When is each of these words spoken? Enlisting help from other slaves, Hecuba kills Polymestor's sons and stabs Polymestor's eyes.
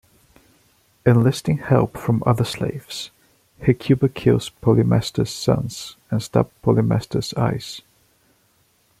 Enlisting 1.05 1.59
help 1.59 1.95
from 1.95 2.23
other 2.25 2.43
slaves, 2.43 3.11
Hecuba 3.61 4.09
kills 4.09 4.49
Polymestor's 4.49 5.29
sons 5.31 5.95
and 6.09 6.23
stabs 6.23 6.49
Polymestor's 6.63 7.35
eyes. 7.35 7.83